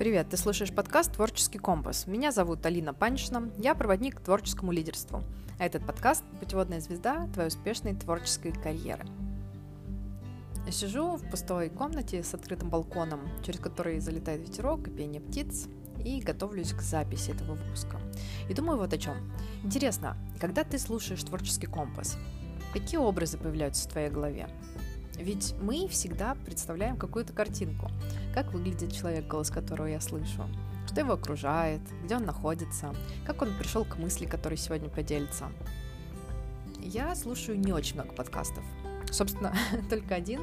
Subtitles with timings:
[0.00, 2.06] Привет, ты слушаешь подкаст «Творческий компас».
[2.06, 5.22] Меня зовут Алина Паншина, я проводник к творческому лидерству.
[5.58, 9.04] А этот подкаст– путеводная звезда твоей успешной творческой карьеры.
[10.64, 15.68] Я сижу в пустой комнате с открытым балконом, через который залетает ветерок и пение птиц,
[16.02, 18.00] и готовлюсь к записи этого выпуска.
[18.48, 19.30] И думаю вот о чем.
[19.62, 22.16] Интересно, когда ты слушаешь «Творческий компас»,
[22.72, 24.48] какие образы появляются в твоей голове?
[25.16, 27.90] Ведь мы всегда представляем какую-то картинку.
[28.34, 30.44] Как выглядит человек, голос которого я слышу,
[30.86, 32.94] что его окружает, где он находится,
[33.26, 35.46] как он пришел к мысли, которой сегодня поделится.
[36.80, 38.64] Я слушаю не очень много подкастов.
[39.10, 39.52] Собственно,
[39.90, 40.40] только один,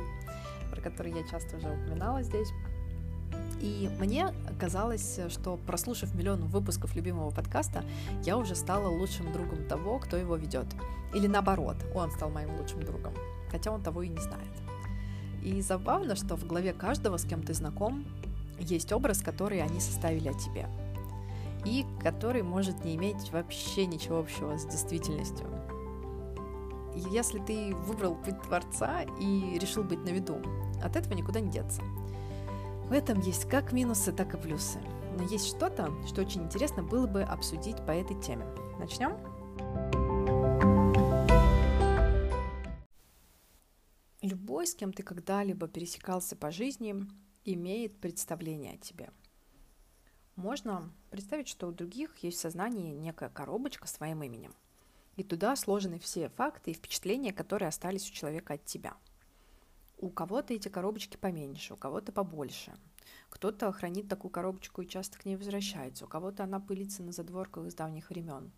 [0.72, 2.50] про который я часто уже упоминала здесь.
[3.59, 7.84] И мне казалось, что прослушав миллион выпусков любимого подкаста,
[8.23, 10.67] я уже стала лучшим другом того, кто его ведет.
[11.14, 13.14] Или наоборот, он стал моим лучшим другом,
[13.50, 14.52] хотя он того и не знает.
[15.48, 18.04] И забавно, что в голове каждого, с кем ты знаком,
[18.59, 20.67] есть образ, который они составили о тебе.
[21.64, 25.48] И который может не иметь вообще ничего общего с действительностью.
[27.12, 30.36] Если ты выбрал путь Творца и решил быть на виду,
[30.84, 31.81] от этого никуда не деться.
[32.90, 34.80] В этом есть как минусы, так и плюсы.
[35.18, 38.45] Но есть что-то, что очень интересно было бы обсудить по этой теме.
[38.80, 39.14] Начнем?
[44.72, 46.96] С кем ты когда-либо пересекался по жизни,
[47.46, 49.09] имеет представление о тебе.
[50.36, 54.54] Можно представить, что у других есть в сознании некая коробочка с твоим именем.
[55.16, 58.96] И туда сложены все факты и впечатления, которые остались у человека от тебя.
[59.98, 62.78] У кого-то эти коробочки поменьше, у кого-то побольше.
[63.30, 67.66] Кто-то хранит такую коробочку и часто к ней возвращается, у кого-то она пылится на задворках
[67.66, 68.52] из давних времен.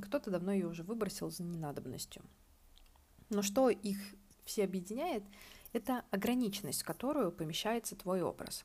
[0.00, 2.22] Кто-то давно ее уже выбросил за ненадобностью.
[3.28, 3.98] Но что их
[4.46, 5.22] все объединяет,
[5.72, 8.64] это ограниченность, в которую помещается твой образ.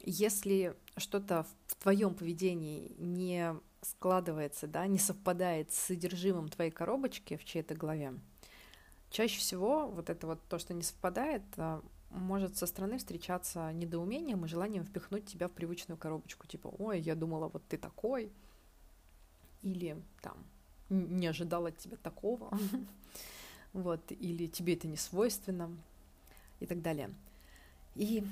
[0.00, 7.44] Если что-то в твоем поведении не складывается, да, не совпадает с содержимым твоей коробочки в
[7.44, 8.14] чьей-то голове,
[9.10, 14.44] чаще всего вот это вот то, что не совпадает, а, может со стороны встречаться недоумением
[14.44, 18.32] и желанием впихнуть тебя в привычную коробочку, типа, ой, я думала, вот ты такой,
[19.62, 20.38] или там,
[20.88, 22.50] не ожидала от тебя такого.
[23.72, 25.70] вот, или тебе это не свойственно
[26.60, 27.10] и так далее.
[27.94, 28.24] И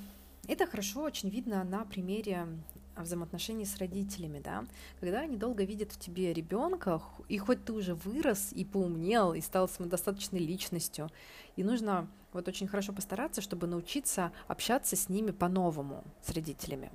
[0.46, 2.46] это хорошо очень видно на примере
[2.96, 4.64] взаимоотношений с родителями, да,
[5.00, 9.40] когда они долго видят в тебе ребенка, и хоть ты уже вырос и поумнел, и
[9.40, 11.10] стал самодостаточной личностью,
[11.56, 16.90] и нужно вот очень хорошо постараться, чтобы научиться общаться с ними по-новому, с родителями.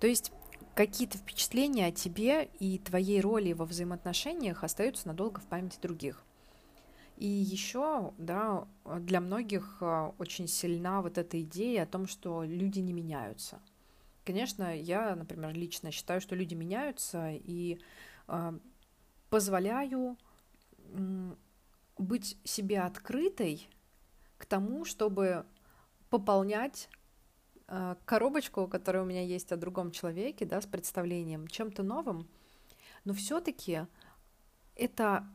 [0.00, 0.32] То есть
[0.74, 6.24] какие-то впечатления о тебе и твоей роли во взаимоотношениях остаются надолго в памяти других.
[7.18, 12.78] И еще, да, для многих а, очень сильна вот эта идея о том, что люди
[12.78, 13.60] не меняются.
[14.24, 17.80] Конечно, я, например, лично считаю, что люди меняются, и
[18.28, 18.58] э,
[19.30, 20.16] позволяю
[20.76, 21.34] э,
[21.96, 23.68] быть себе открытой
[24.36, 25.44] к тому, чтобы
[26.10, 26.88] пополнять
[27.66, 32.28] э, коробочку, которая у меня есть о другом человеке, да, с представлением, чем-то новым,
[33.04, 33.86] но все-таки
[34.76, 35.26] это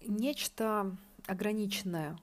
[0.00, 0.94] нечто
[1.26, 2.18] ограниченное.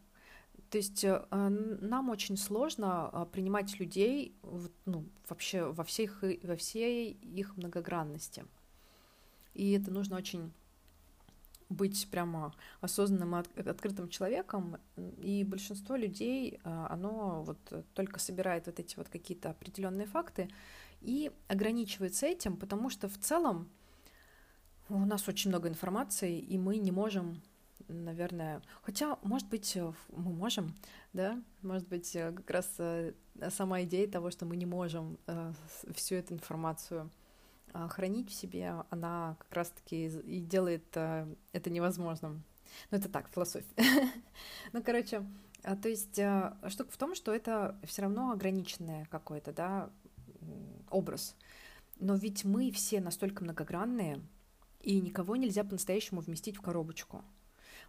[0.69, 4.36] То есть э, нам очень сложно а, принимать людей
[4.86, 8.46] ну, вообще во, всех, во всей их многогранности.
[9.53, 10.52] И это нужно очень
[11.69, 14.78] быть прямо осознанным и открытым человеком,
[15.22, 17.58] и большинство людей, а, оно вот
[17.94, 20.50] только собирает вот эти вот какие-то определенные факты
[21.02, 23.69] и ограничивается этим, потому что в целом
[24.90, 27.42] у нас очень много информации, и мы не можем
[27.88, 30.75] наверное, хотя, может быть, э, мы можем,
[31.13, 33.13] да, может быть, э, как раз э,
[33.49, 35.17] сама идея того, что мы не можем
[35.94, 37.09] всю эту информацию
[37.89, 42.44] хранить в себе, она как раз-таки и делает это невозможным.
[42.91, 43.67] Ну, это так, философия.
[44.73, 45.23] ну, короче,
[45.63, 46.13] то есть
[46.67, 49.89] штука в том, что это все равно ограниченный какой-то, да,
[50.91, 51.36] образ.
[52.00, 54.21] Но ведь мы все настолько многогранные,
[54.83, 57.24] и никого нельзя по-настоящему вместить в коробочку.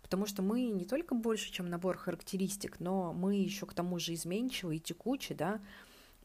[0.04, 4.12] Потому что мы не только больше, чем набор характеристик, но мы еще к тому же
[4.12, 5.62] изменчивы и текучи, да,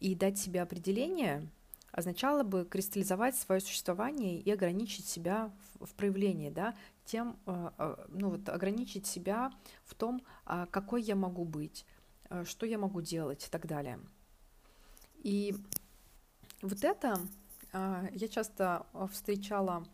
[0.02, 1.48] и дать себе определение
[1.94, 5.50] означало бы кристаллизовать свое существование и ограничить себя
[5.80, 9.50] в, проявлении, да, тем, э, э, ну вот ограничить себя
[9.86, 11.86] в том, а, какой я могу быть,
[12.44, 13.98] что я могу делать и так далее.
[15.24, 15.56] И
[16.62, 17.18] вот это
[17.72, 19.86] я часто встречала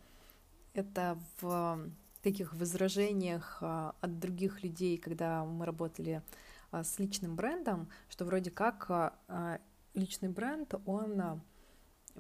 [0.74, 1.90] это в
[2.26, 6.24] таких возражениях а, от других людей, когда мы работали
[6.72, 9.60] а, с личным брендом, что вроде как а,
[9.94, 11.42] личный бренд, он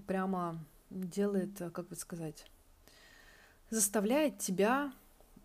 [0.06, 2.46] прямо делает, как бы сказать,
[3.72, 4.94] заставляет тебя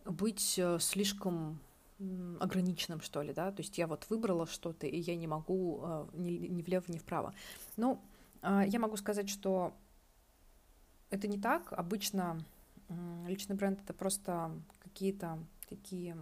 [0.05, 1.59] быть э, слишком
[2.39, 6.63] ограниченным, что ли, да, то есть я вот выбрала что-то, и я не могу ни,
[6.63, 7.35] влево, ни вправо.
[7.77, 8.01] Ну,
[8.43, 9.75] я могу сказать, что
[11.11, 11.73] это не так.
[11.73, 12.45] Обычно
[13.27, 14.51] личный бренд— это просто
[14.83, 15.39] какие-то
[15.69, 16.17] такие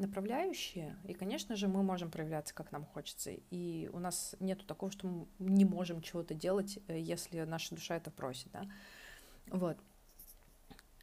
[0.00, 4.90] направляющие, и, конечно же, мы можем проявляться, как нам хочется, и у нас нету такого,
[4.90, 8.66] что мы не можем чего-то делать, э, если наша душа это просит, да,
[9.48, 9.76] вот.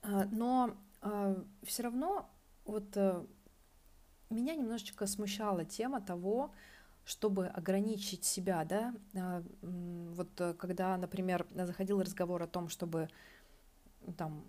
[0.02, 2.28] А, но а, все равно
[2.66, 3.24] вот э,
[4.30, 6.52] меня немножечко смущала тема того,
[7.06, 13.10] чтобы ограничить себя, да, а, вот э, когда, например, заходил разговор о том, чтобы
[14.18, 14.44] там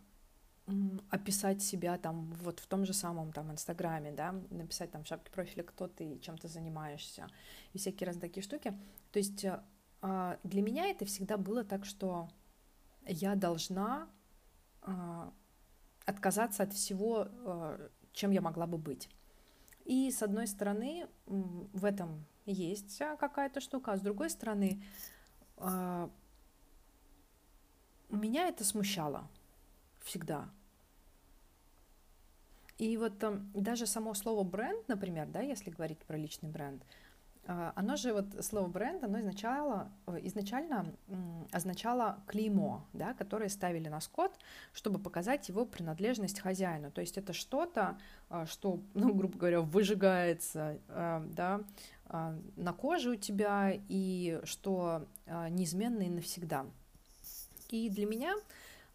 [1.11, 5.31] описать себя там вот в том же самом там инстаграме, да, написать там в шапке
[5.31, 7.29] профиля, кто ты, чем ты занимаешься,
[7.73, 8.79] и всякие разные такие штуки.
[9.13, 9.63] То есть э,
[10.03, 12.29] а, для меня это всегда было так, что
[13.07, 14.09] я должна
[14.83, 15.33] а,
[16.05, 19.09] отказаться от всего, э, чем я могла бы быть.
[19.85, 24.83] И с одной стороны, в этом есть какая-то штука, а с другой стороны,
[25.57, 26.11] а,
[28.11, 29.29] меня это смущало
[30.03, 30.51] всегда.
[32.79, 36.83] И вот там даже само слово бренд, например, да, если говорить про личный бренд,
[37.49, 39.91] а, оно же вот слово бренд, оно изначально,
[40.23, 40.95] изначально
[41.51, 44.39] означало клеймо, да, которое ставили на скот,
[44.75, 46.91] чтобы показать его принадлежность хозяину.
[46.91, 47.99] То есть это что-то,
[48.29, 51.63] а, что, ну, грубо говоря, выжигается, а, да,
[52.57, 55.07] на коже у тебя и что
[55.51, 56.65] неизменно и навсегда.
[57.69, 58.35] И для меня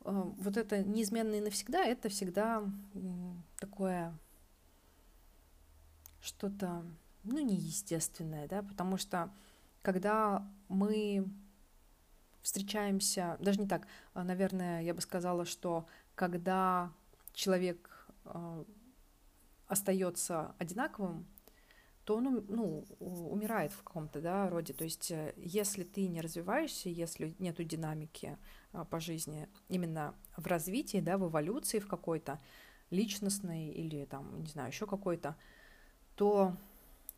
[0.03, 2.63] вот это неизменно и навсегда, это всегда
[3.63, 4.13] такое
[6.21, 6.83] что-то,
[7.23, 9.31] ну, неестественное, да, потому что
[9.81, 11.25] когда мы
[12.41, 16.91] встречаемся, даже не так, а, наверное, я бы сказала, что когда
[17.31, 18.65] человек э,
[19.67, 21.25] остается одинаковым,
[22.03, 24.73] то он ну, умирает в каком-то да, роде.
[24.73, 28.37] То есть э, если ты не развиваешься, если нету динамики
[28.73, 32.39] а, по жизни, именно в развитии, да, в эволюции в какой-то,
[32.93, 35.35] личностной или там, не знаю, еще какой-то,
[36.15, 36.55] то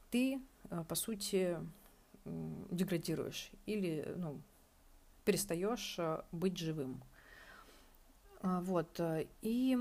[0.10, 1.58] ты, э, по сути,
[2.26, 4.42] деградируешь или ну,
[5.24, 7.04] перестаешь э, быть живым.
[8.42, 9.00] А, вот.
[9.42, 9.78] И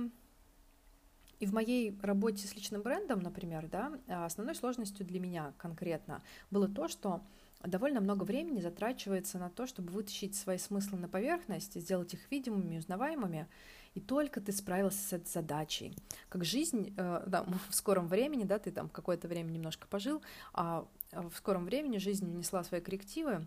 [1.40, 6.68] и в моей работе с личным брендом, например, да, основной сложностью для меня конкретно было
[6.68, 7.22] то, что
[7.62, 12.78] довольно много времени затрачивается на то, чтобы вытащить свои смыслы на поверхность, сделать их видимыми,
[12.78, 13.48] узнаваемыми,
[13.94, 15.96] и только ты справился с этой задачей.
[16.28, 20.86] Как жизнь э, да, в скором времени, да, ты там какое-то время немножко пожил, а
[21.12, 23.46] в скором времени жизнь внесла свои коррективы,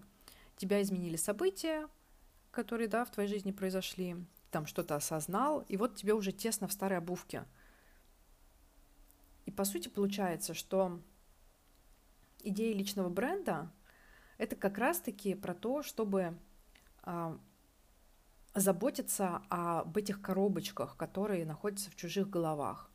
[0.55, 1.87] тебя изменили события,
[2.51, 4.15] которые, да, в твоей жизни произошли,
[4.51, 7.45] там что-то осознал, и вот тебе уже тесно в старой обувке–
[9.47, 10.99] и по сути получается, что
[12.43, 13.71] идея личного бренда
[14.37, 16.37] это как раз-таки про то, чтобы
[17.01, 17.39] а,
[18.59, 22.89] заботиться об этих коробочках, которые находятся в чужих головах.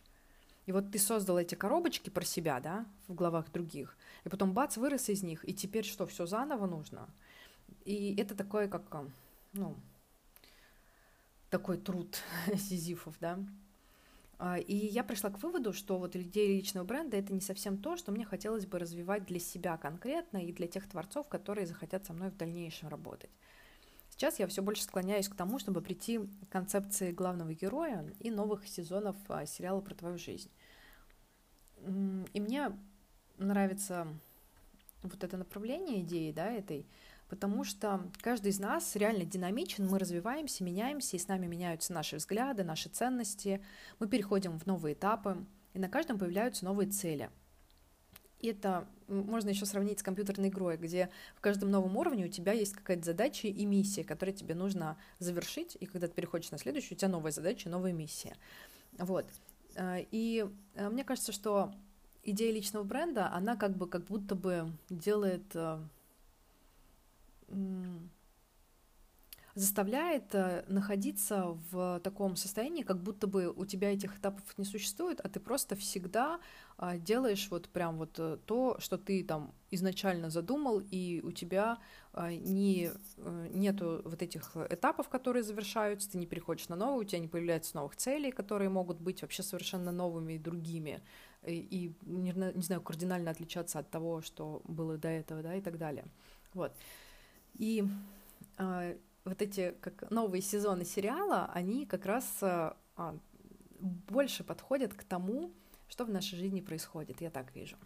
[0.67, 4.77] И вот ты создал эти коробочки про себя, да, в головах других, и потом бац,
[4.77, 7.09] вырос из них, и теперь что, все заново нужно?
[7.85, 8.83] И это такое, как,
[9.53, 9.77] ну,
[11.51, 12.19] такой труд
[12.57, 13.39] сизифов, да.
[14.39, 17.97] А, и я пришла к выводу, что вот идея личного бренда это не совсем то,
[17.97, 22.13] что мне хотелось бы развивать для себя конкретно и для тех творцов, которые захотят со
[22.13, 23.31] мной в дальнейшем работать.
[24.23, 28.69] Сейчас я все больше склоняюсь к тому, чтобы прийти к концепции главного героя и новых
[28.69, 30.49] сезонов а, сериала про твою жизнь.
[32.33, 32.71] И мне
[33.39, 34.07] нравится
[35.03, 36.87] вот это направление идеи, да, этой,
[37.31, 42.15] потому что каждый из нас реально динамичен, мы развиваемся, меняемся, и с нами меняются наши
[42.15, 43.61] взгляды, наши ценности,
[43.99, 47.29] мы переходим в новые этапы, и на каждом появляются новые цели.
[48.43, 52.53] И это можно еще сравнить с компьютерной игрой, где в каждом новом уровне у тебя
[52.53, 56.97] есть какая-то задача и миссия, которую тебе нужно завершить, и когда ты переходишь на следующую,
[56.97, 58.37] у тебя новая задача, новая миссия.
[58.99, 59.27] Вот.
[59.77, 61.73] Э, и э, мне кажется, что
[62.25, 65.79] идея личного бренда, она как бы как будто бы делает э,
[69.55, 75.21] заставляет э, находиться в таком состоянии, как будто бы у тебя этих этапов не существует,
[75.21, 76.41] а ты просто всегда
[76.79, 81.79] а, делаешь вот прям вот э, то, что ты там изначально задумал, и у тебя
[82.13, 87.05] а, не, э, нету вот этих этапов, которые завершаются, ты не переходишь на новые, у
[87.05, 91.03] тебя не появляется новых целей, которые могут быть вообще совершенно новыми и другими,
[91.47, 95.61] и, и не, не знаю, кардинально отличаться от того, что было до этого, да, и
[95.61, 96.07] так далее.
[96.55, 96.73] Вот.
[97.59, 97.85] И
[98.57, 102.77] а, вот эти как новые сезоны сериала, они как раз а,
[103.81, 105.53] больше подходят к тому,
[105.89, 107.77] что в нашей жизни происходит, я так вижу.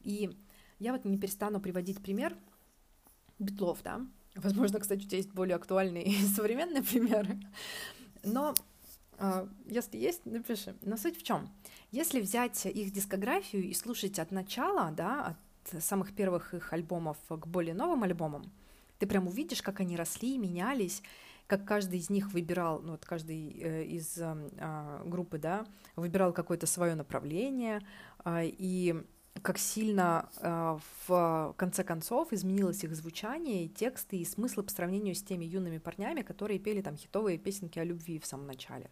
[0.00, 0.36] И
[0.78, 2.36] я вот не перестану приводить пример
[3.38, 4.00] Битлов, да,
[4.34, 7.40] возможно, кстати, у тебя есть более актуальные и современные примеры,
[8.22, 8.54] но
[9.18, 10.76] э, если есть, напиши.
[10.82, 11.48] Но суть в чем?
[11.90, 15.36] Если взять их дискографию и слушать от начала, да,
[15.72, 18.52] от самых первых их альбомов к более новым альбомам,
[19.04, 21.02] ты прям увидишь, как они росли, менялись,
[21.46, 26.66] как каждый из них выбирал, ну вот каждый э, из э, группы, да, выбирал какое-то
[26.66, 27.82] свое направление,
[28.24, 28.94] э, и
[29.42, 35.14] как сильно э, в конце концов изменилось их звучание, и тексты, и смысл по сравнению
[35.14, 38.90] с теми юными парнями, которые пели там хитовые песенки о любви в самом начале.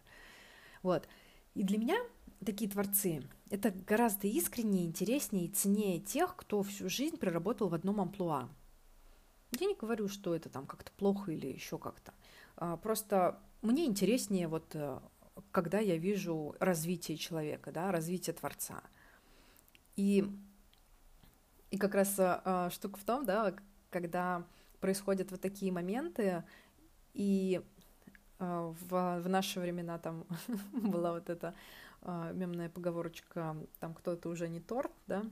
[0.83, 1.07] Вот.
[1.55, 1.97] И для меня
[2.45, 7.99] такие творцы— это гораздо искреннее, интереснее и ценнее тех, кто всю жизнь проработал в одном
[7.99, 8.47] амплуа.
[9.59, 12.13] Я не говорю, что это там как-то плохо или еще как-то.
[12.55, 14.99] А, просто мне интереснее вот э,
[15.51, 18.81] когда я вижу развитие человека, да, развитие творца.
[19.95, 20.25] И,
[21.71, 23.53] и как раз а, штука в том, да,
[23.89, 24.43] когда
[24.79, 26.43] происходят вот такие моменты,
[27.13, 27.61] и
[28.39, 30.25] в, в наши времена там
[30.73, 31.53] была вот эта
[32.01, 35.23] а, мемная поговорочка, там кто-то уже не торт, да,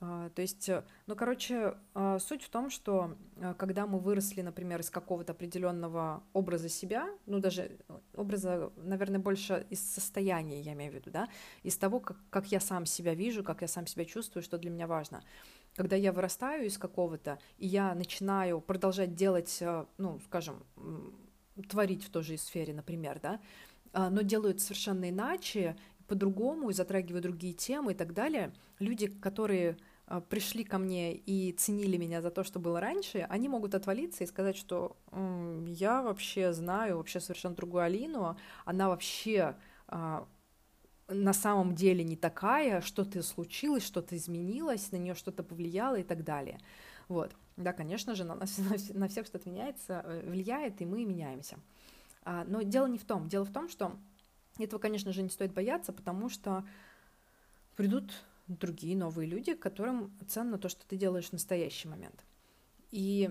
[0.00, 4.80] то есть, э, ну, короче, а, суть в том, что а, когда мы выросли, например,
[4.80, 7.78] из какого-то определенного образа себя, ну, даже
[8.14, 11.28] образа, наверное, больше из состояния, я имею в виду, да,
[11.62, 14.70] из того, как, как я сам себя вижу, как я сам себя чувствую, что для
[14.70, 15.22] меня важно.
[15.76, 20.64] Когда я вырастаю из какого-то, и я начинаю продолжать делать, э, ну, скажем,
[21.68, 23.40] творить в той же сфере, например, да,
[23.92, 29.76] но делаю это совершенно иначе, по-другому, и затрагиваю другие темы и так далее, люди, которые
[30.06, 34.24] а, пришли ко мне и ценили меня за то, что было раньше, они могут отвалиться
[34.24, 34.96] и сказать, что
[35.66, 39.56] я вообще знаю вообще совершенно другую Алину, она вообще
[39.88, 40.26] а,
[41.08, 46.24] на самом деле не такая, что-то случилось, что-то изменилось, на нее что-то повлияло и так
[46.24, 46.58] далее.
[47.08, 47.34] Вот.
[47.56, 48.58] Да, конечно же, на, нас,
[48.94, 51.58] на всех что-то меняется, э, влияет, и мы меняемся.
[52.22, 53.28] А, но дело не в том.
[53.28, 53.92] Дело в том, что
[54.58, 56.64] этого, конечно же, не стоит бояться, потому что
[57.76, 58.12] придут
[58.46, 62.24] другие новые люди, которым ценно то, что ты делаешь в настоящий момент.
[62.90, 63.30] И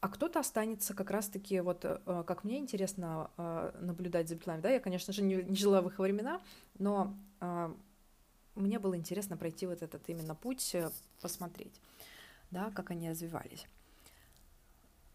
[0.00, 4.70] а кто-то останется как раз-таки, вот э, как мне интересно э, наблюдать за битлами, да,
[4.70, 6.40] я, конечно же, не, не жила в их времена,
[6.78, 7.74] но э,
[8.54, 10.76] мне было интересно пройти вот этот именно путь,
[11.20, 11.80] посмотреть,
[12.52, 13.66] да, как они развивались.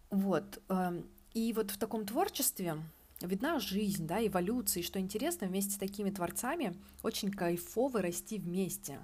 [0.09, 2.75] Вот, эм, и вот в таком творчестве
[3.27, 8.99] видна жизнь, да, эволюция, и что интересно, вместе с такими творцами очень кайфово расти вместе.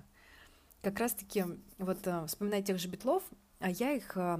[0.81, 1.45] Как раз-таки,
[1.77, 3.23] вот э, вспоминая тех же Битлов,
[3.59, 4.39] а я их э,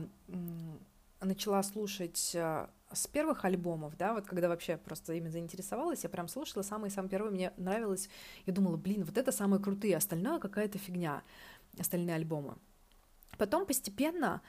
[1.22, 6.28] начала слушать э, с первых альбомов, да, вот когда вообще просто ими заинтересовалась, я прям
[6.28, 8.10] слушала самые-самые первые, мне нравилось,
[8.46, 11.24] я думала, блин, вот это самые крутые, остальное какая-то фигня,
[11.78, 12.56] остальные альбомы.
[13.38, 14.42] Потом постепенно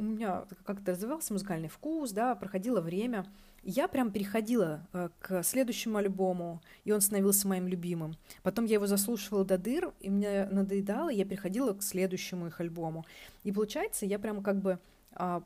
[0.00, 3.26] у меня как-то развивался музыкальный вкус, да, проходило время,
[3.62, 8.16] я прям переходила э, к следующему альбому, и он становился моим любимым.
[8.42, 12.60] Потом я его заслушивала до дыр, и мне надоедало, и я переходила к следующему их
[12.60, 13.04] альбому.
[13.44, 14.78] И получается, я прям как бы
[15.12, 15.40] э,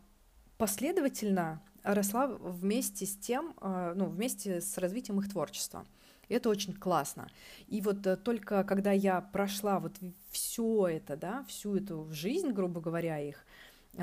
[0.57, 5.85] последовательно росла вместе с тем, э, ну, вместе с развитием их творчества.
[6.29, 7.29] И это очень классно.
[7.67, 9.97] И вот э, только когда я прошла вот
[10.31, 13.45] все это, да, всю эту жизнь, грубо говоря, их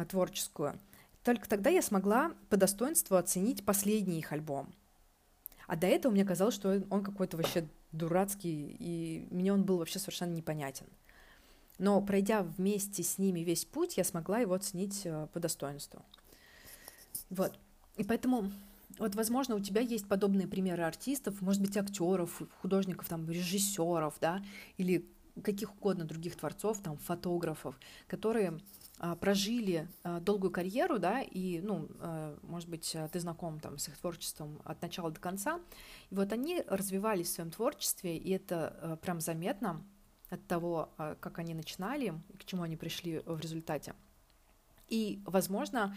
[0.09, 0.79] творческую,
[1.23, 4.73] только тогда я смогла по достоинству оценить последний их альбом.
[5.67, 9.99] А до этого мне казалось, что он какой-то вообще дурацкий, и мне он был вообще
[9.99, 10.87] совершенно непонятен.
[11.77, 16.03] Но пройдя вместе с ними весь путь, я смогла его оценить э, по достоинству.
[17.29, 17.57] Вот.
[17.97, 18.51] И поэтому,
[18.99, 24.43] вот, возможно, у тебя есть подобные примеры артистов, может быть, актеров, художников, там, режиссеров, да,
[24.77, 25.09] или
[25.43, 28.59] каких угодно других творцов, там, фотографов, которые
[29.19, 33.97] прожили а, долгую карьеру, да, и, ну, а, может быть, ты знаком там с их
[33.97, 35.59] творчеством от начала до конца,
[36.09, 39.83] и вот они развивались в своем творчестве, и это прям заметно
[40.29, 43.93] от того, как они начинали, к чему они пришли в результате.
[44.91, 45.95] И, возможно,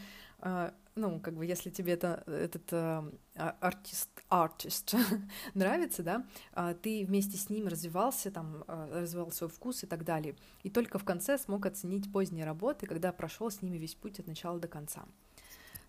[0.97, 3.03] ну, как бы, если тебе это, этот э,
[3.35, 4.95] артист, артист
[5.55, 6.25] нравится, да,
[6.55, 10.37] э, ты вместе с ним развивался, там, э, развивал свой вкус и так далее.
[10.63, 14.29] И только в конце смог оценить поздние работы, когда прошел с ними весь путь от
[14.29, 15.05] начала до конца.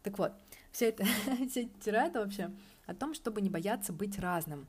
[0.01, 0.33] Так вот,
[0.71, 1.05] все это,
[1.49, 1.69] все
[2.13, 2.51] вообще
[2.87, 4.67] о том, чтобы не бояться быть разным.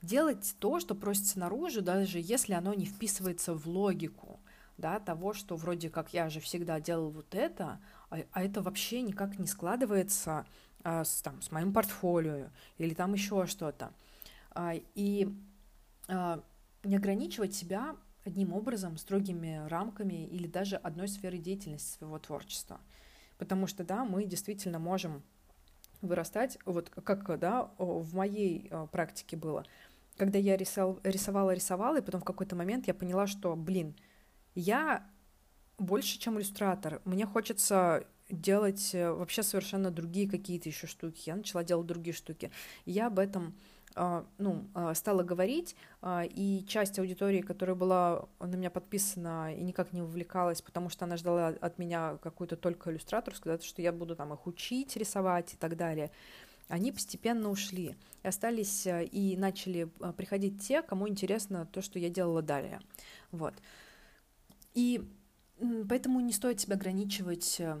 [0.00, 4.40] Делать то, что просится наружу, даже если оно не вписывается в логику,
[4.78, 9.02] да, того, что вроде как я же всегда делал вот это, а, а это вообще
[9.02, 10.46] никак не складывается
[10.82, 13.92] а, с, там, с моим портфолио или там еще что-то.
[14.50, 15.28] А, и
[16.08, 16.42] а,
[16.82, 22.80] не ограничивать себя одним образом, строгими рамками или даже одной сферой деятельности своего творчества.
[23.38, 25.22] Потому что, да, мы действительно можем
[26.00, 29.64] вырастать, вот как, да, в моей практике было,
[30.16, 33.94] когда я рисовала, рисовала, рисовала, и потом в какой-то момент я поняла, что, блин,
[34.54, 35.06] я
[35.78, 37.00] больше, чем иллюстратор.
[37.04, 41.22] Мне хочется делать э, вообще совершенно другие какие-то еще штуки.
[41.26, 42.50] Я начала делать другие штуки.
[42.86, 43.54] Я об этом
[43.96, 49.62] а, ну, а, стала говорить, а, и часть аудитории, которая была на меня подписана и
[49.62, 54.16] никак не вовлекалась, потому что она ждала от меня какую-то только иллюстраторскую, что я буду
[54.16, 56.10] там их учить рисовать и так далее,
[56.68, 57.94] они постепенно ушли.
[58.24, 59.84] И остались э, и начали
[60.16, 62.80] приходить те, кому интересно то, что я делала далее.
[63.30, 63.54] Вот.
[64.74, 65.08] И
[65.88, 67.78] поэтому не стоит себя ограничивать э,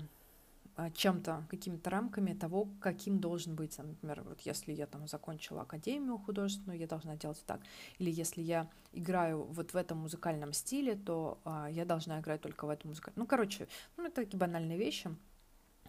[0.76, 6.18] а, чем-то, какими-то рамками того, каким должен быть, например, вот если я там закончила академию
[6.18, 7.60] художественную, я должна делать так,
[7.98, 12.66] или если я играю вот в этом музыкальном стиле, то а, я должна играть только
[12.66, 13.22] в этом музыкальном.
[13.22, 15.14] Ну, короче, ну, это такие банальные вещи,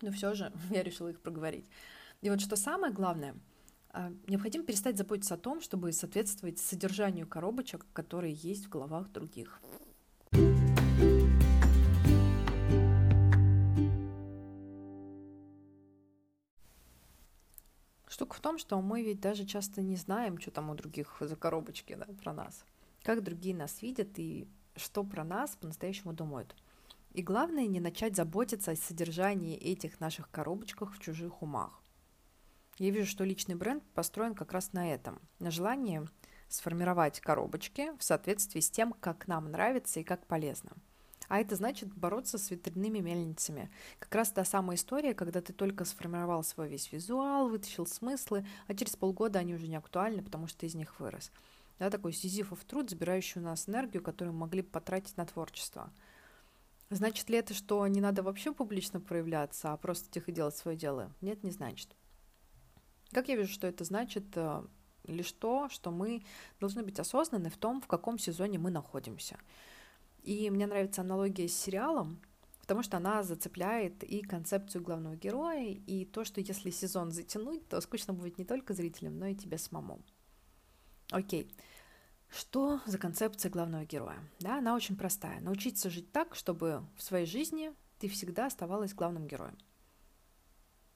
[0.02, 1.66] но все же я решила их проговорить.
[2.22, 3.36] И вот что самое главное,
[3.90, 9.60] а, необходимо перестать заботиться о том, чтобы соответствовать содержанию коробочек, которые есть в головах других.
[18.16, 21.36] Штука в том, что мы ведь даже часто не знаем, что там у других за
[21.36, 22.64] коробочки да, про нас.
[23.04, 26.56] Как другие нас видят и что про нас по-настоящему думают.
[27.12, 31.84] И главное, не начать заботиться о содержании этих наших коробочках в чужих умах.
[32.78, 36.02] Я вижу, что личный бренд построен как раз на этом, на желании
[36.48, 40.72] сформировать коробочки в соответствии с тем, как нам нравится и как полезно–
[41.28, 43.70] а это значит бороться с ветряными мельницами.
[44.00, 48.74] Как раз та самая история, когда ты только сформировал свой весь визуал, вытащил смыслы, а
[48.74, 51.32] через полгода они уже не актуальны, потому что ты из них вырос.
[51.80, 55.92] Да, такой сизифов труд, забирающий у нас энергию, которую мы могли потратить на творчество.
[56.90, 61.12] Значит ли это, что не надо вообще публично проявляться, а просто тихо делать свое дело?
[61.20, 61.90] Нет, не значит.
[63.12, 64.26] Как я вижу, что это значит?
[64.36, 64.64] Э,
[65.06, 66.24] лишь то, что мы
[66.60, 69.38] должны быть осознаны в том, в каком сезоне мы находимся–
[70.26, 72.20] и мне нравится аналогия с сериалом,
[72.62, 77.80] потому что она зацепляет и концепцию главного героя, и то, что если сезон затянуть, то
[77.80, 80.02] скучно будет не только зрителям, но и тебе самому.
[81.12, 81.56] Окей.
[82.28, 84.18] Что за концепция главного героя?
[84.40, 85.40] Да, она очень простая.
[85.42, 89.58] Научиться жить так, чтобы в своей жизни ты всегда оставалась главным героем.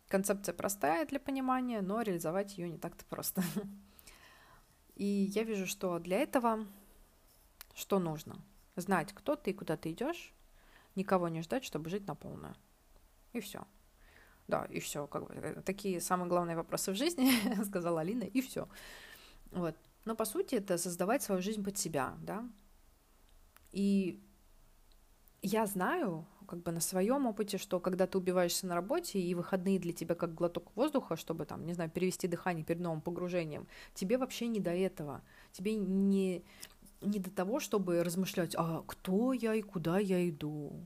[0.08, 3.44] Концепция простая для понимания, но реализовать ее не так-то просто.
[4.96, 6.66] И я вижу, что для этого
[7.76, 8.36] что нужно?
[8.82, 10.34] Знать, кто ты и куда ты идешь,
[10.96, 12.56] никого не ждать, чтобы жить на полную.
[13.34, 13.66] И все.
[14.48, 15.08] Да, и все.
[15.08, 17.32] Как бы, э, такие самые главные вопросы в жизни,
[17.64, 18.68] сказала Алина, и все.
[19.52, 19.76] Вот.
[20.06, 22.50] Но по сути это создавать свою жизнь под себя, да.
[23.72, 24.20] И
[25.42, 29.80] я знаю, как бы на своем опыте, что когда ты убиваешься на работе, и выходные
[29.80, 34.18] для тебя как глоток воздуха, чтобы там, не знаю, перевести дыхание перед новым погружением, тебе
[34.18, 35.22] вообще не до этого.
[35.52, 36.44] Тебе не,
[37.02, 40.86] не до того, чтобы размышлять, а кто я и куда я иду,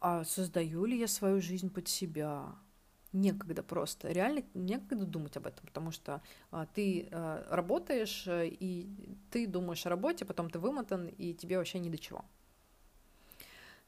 [0.00, 2.54] а создаю ли я свою жизнь под себя.
[3.12, 8.90] Некогда просто, реально некогда думать об этом, потому что а, ты а, работаешь, э, и
[9.30, 12.26] ты думаешь о работе, потом ты вымотан, и тебе вообще ни до чего.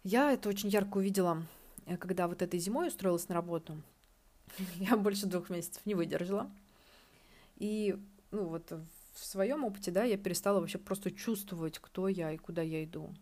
[0.03, 1.43] Я это очень ярко увидела,
[1.85, 3.83] э, когда вот этой зимой устроилась на работу.
[4.77, 6.51] Я больше двух месяцев не выдержала.
[7.57, 7.99] И
[8.31, 8.73] ну, вот
[9.19, 13.15] в своем опыте, да, я перестала вообще просто чувствовать, кто я и куда я иду.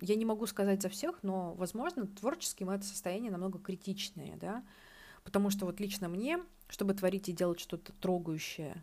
[0.00, 4.64] Я не могу сказать за всех, но, возможно, творческим это состояние намного критичнее, да,
[5.22, 8.82] потому что вот лично мне, чтобы творить и делать что-то трогающее,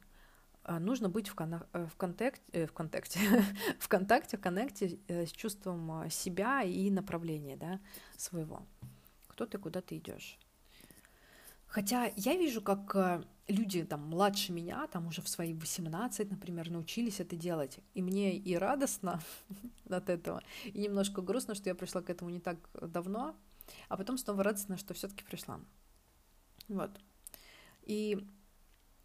[0.63, 3.19] а, нужно быть в, кон- э, в контакте, э, в контакте,
[3.79, 7.79] в контакте, в коннекте э, с чувством себя и направления, да,
[8.15, 8.65] своего.
[9.27, 10.37] Кто ты, куда ты идешь.
[11.69, 16.71] Хотя я вижу, как э, люди там младше меня, там уже в свои 18, например,
[16.71, 17.79] научились это делать.
[17.93, 19.21] И мне и радостно
[19.89, 23.35] от этого, и немножко грустно, что я пришла к этому не так давно,
[23.87, 25.59] а потом снова радостно, что все-таки пришла.
[26.67, 26.91] Вот.
[27.83, 28.27] И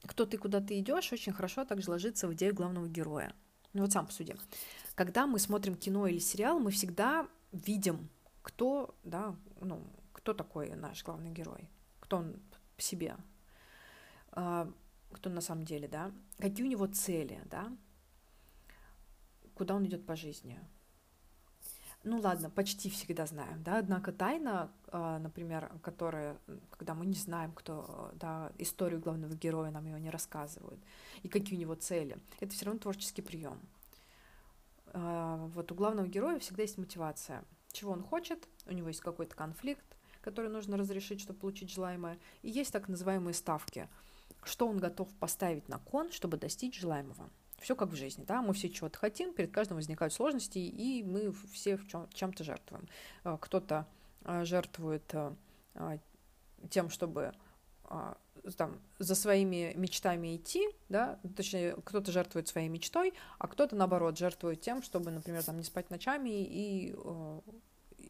[0.07, 3.35] кто ты, куда ты идешь, очень хорошо также ложится в идею главного героя.
[3.75, 4.37] Ну вот сам посуди.
[4.95, 8.09] Когда мы смотрим кино или сериал, мы всегда видим,
[8.43, 11.69] кто, да, ну, кто такой наш главный герой,
[12.01, 12.37] кто он
[12.77, 13.17] в себе,
[14.33, 14.71] а,
[15.13, 17.73] кто на самом деле, да, какие у него цели, да,
[19.55, 20.59] куда он идет по жизни.
[22.03, 26.37] ну ладно, почти всегда знаем, да, однако тайна, а, например, которая,
[26.71, 30.81] когда мы не знаем, кто, да, историю главного героя нам ее не рассказывают,
[31.23, 33.59] и какие у него цели, это все равно творческий прием.
[34.93, 39.35] А, вот у главного героя всегда есть мотивация, чего он хочет, у него есть какой-то
[39.35, 39.94] конфликт,
[40.25, 43.91] который нужно разрешить, чтобы получить желаемое, и есть так называемые ставки,
[44.43, 47.29] что он готов поставить на кон, чтобы достичь желаемого.
[47.59, 51.33] Все как в жизни, да, мы все чего-то хотим, перед каждым возникают сложности, и мы
[51.53, 52.89] все в чем- чем-то жертвуем.
[53.23, 53.87] А, кто-то
[54.25, 55.37] а, жертвует а,
[56.71, 57.33] тем, чтобы
[58.57, 64.63] там, за своими мечтами идти, да, точнее, кто-то жертвует своей мечтой, а кто-то, наоборот, жертвует
[64.63, 66.95] тем, чтобы, например, там, не спать ночами и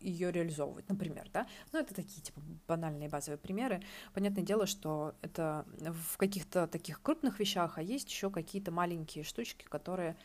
[0.05, 1.47] ее реализовывать, например, да.
[1.73, 3.83] Ну, это такие, типа, банальные базовые примеры.
[4.13, 9.65] Понятное дело, что это в каких-то таких крупных вещах, а есть еще какие-то маленькие штучки,
[9.65, 10.17] которые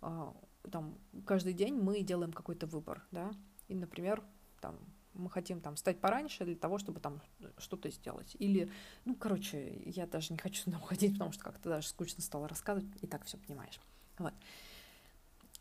[0.00, 0.34] а,
[0.70, 3.30] там каждый день мы делаем какой-то выбор, да.
[3.68, 4.22] И, например,
[4.60, 4.76] там
[5.14, 7.20] мы хотим там встать пораньше для того, чтобы там
[7.58, 8.36] что-то сделать.
[8.38, 8.70] Или,
[9.04, 12.88] ну, короче, я даже не хочу туда уходить, потому что как-то даже скучно стало рассказывать,
[13.00, 13.80] и так все понимаешь.
[14.18, 14.34] Вот.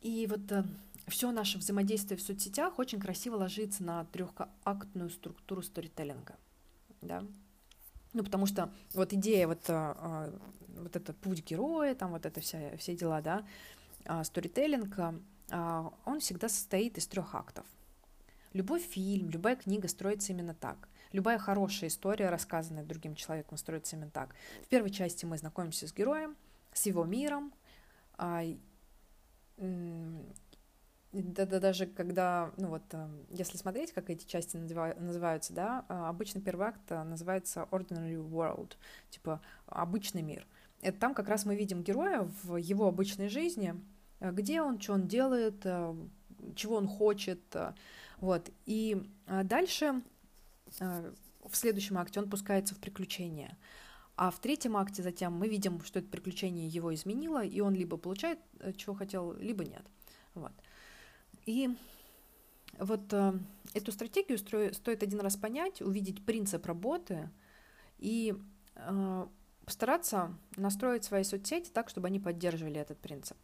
[0.01, 0.63] И вот э,
[1.07, 6.35] все наше взаимодействие в соцсетях очень красиво ложится на трехактную структуру сторителлинга.
[7.01, 7.23] Да?
[8.13, 10.39] Ну, потому что вот идея, вот, а, а,
[10.81, 13.45] вот это путь героя, там вот это вся, все дела, да,
[14.05, 15.19] а, сторителлинга,
[15.51, 17.65] а, он всегда состоит из трех актов.
[18.53, 20.87] Любой фильм, любая книга строится именно так.
[21.11, 24.33] Любая хорошая история, рассказанная другим человеком, строится именно так.
[24.63, 26.35] В первой части мы знакомимся с героем,
[26.73, 27.53] с его миром,
[31.21, 35.93] да, да, даже когда, ну вот, э, если смотреть, как эти части называются, да, э,
[35.93, 38.73] обычно первый акт э, называется Ordinary World,
[39.09, 40.45] типа обычный мир.
[40.81, 43.75] Это там как раз мы видим героя в его обычной жизни,
[44.19, 45.65] где он, что он делает,
[46.55, 47.39] чего он хочет,
[48.17, 48.51] вот.
[48.65, 50.01] И дальше
[50.79, 53.57] в следующем акте он пускается в приключения.
[54.17, 57.97] А в третьем акте затем мы видим, что это приключение его изменило, и он либо
[57.97, 58.39] получает,
[58.75, 59.85] чего хотел, либо нет.
[60.33, 60.51] Вот.
[61.45, 61.69] И
[62.79, 63.33] вот э,
[63.73, 67.29] эту стратегию стоит один раз понять, увидеть принцип работы
[67.97, 68.35] и
[68.75, 69.27] э,
[69.65, 73.37] постараться настроить свои соцсети так, чтобы они поддерживали этот принцип.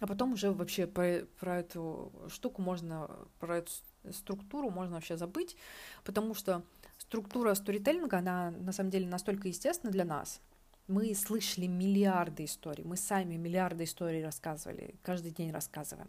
[0.00, 3.72] А потом уже вообще про, про эту штуку можно, про эту
[4.12, 5.56] структуру можно вообще забыть,
[6.04, 6.62] потому что
[6.98, 10.40] структура сторителлинга, она на самом деле настолько естественна для нас,
[10.86, 16.08] мы слышали миллиарды историй, мы сами миллиарды историй рассказывали, каждый день рассказываем,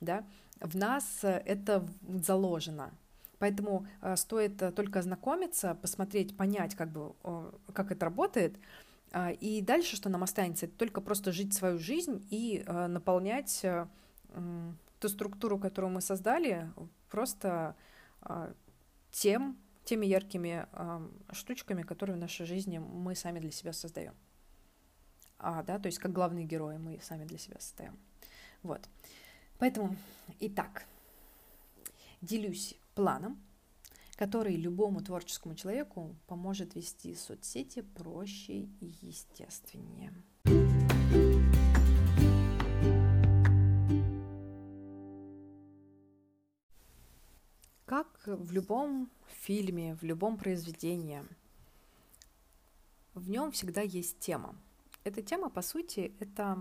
[0.00, 0.24] да,
[0.60, 2.90] в нас э, это заложено,
[3.38, 7.14] поэтому э, стоит э, только ознакомиться, посмотреть, понять, как бы,
[7.72, 8.56] как это работает,
[9.12, 13.66] а, и дальше, что нам останется, это только просто жить свою жизнь и наполнять
[15.00, 16.70] ту структуру, которую мы создали,
[17.08, 17.74] просто
[19.10, 19.58] тем,
[19.90, 24.14] теми яркими э, штучками, которые в нашей жизни мы сами для себя создаем.
[25.38, 27.98] А, да, то есть как главные герои мы сами для себя создаем.
[28.62, 28.88] Вот.
[29.58, 29.96] Поэтому,
[30.38, 30.86] итак,
[32.20, 33.42] делюсь планом,
[34.14, 40.12] который любому творческому человеку поможет вести соцсети проще и естественнее.
[47.90, 51.24] Как в любом фильме, в любом произведении,
[53.14, 54.54] в нем всегда есть тема.
[55.02, 56.56] Эта тема, по сути, это